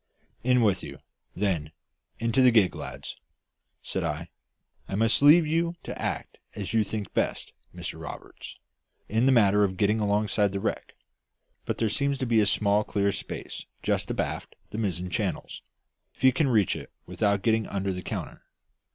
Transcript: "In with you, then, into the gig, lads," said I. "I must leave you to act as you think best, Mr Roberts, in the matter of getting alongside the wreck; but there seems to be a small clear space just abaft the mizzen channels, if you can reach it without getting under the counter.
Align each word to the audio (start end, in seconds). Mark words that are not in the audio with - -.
"In 0.43 0.61
with 0.63 0.81
you, 0.81 0.97
then, 1.35 1.71
into 2.17 2.41
the 2.41 2.49
gig, 2.49 2.73
lads," 2.73 3.15
said 3.83 4.03
I. 4.03 4.29
"I 4.87 4.95
must 4.95 5.21
leave 5.21 5.45
you 5.45 5.75
to 5.83 6.01
act 6.01 6.39
as 6.55 6.73
you 6.73 6.83
think 6.83 7.13
best, 7.13 7.53
Mr 7.71 8.01
Roberts, 8.01 8.57
in 9.07 9.27
the 9.27 9.31
matter 9.31 9.63
of 9.63 9.77
getting 9.77 9.99
alongside 9.99 10.53
the 10.53 10.59
wreck; 10.59 10.95
but 11.65 11.77
there 11.77 11.87
seems 11.87 12.17
to 12.17 12.25
be 12.25 12.39
a 12.39 12.47
small 12.47 12.83
clear 12.83 13.11
space 13.11 13.67
just 13.83 14.09
abaft 14.09 14.55
the 14.71 14.79
mizzen 14.79 15.11
channels, 15.11 15.61
if 16.15 16.23
you 16.23 16.33
can 16.33 16.47
reach 16.47 16.75
it 16.75 16.91
without 17.05 17.43
getting 17.43 17.67
under 17.67 17.93
the 17.93 18.01
counter. 18.01 18.41